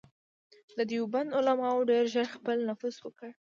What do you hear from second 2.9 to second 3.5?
وکړ.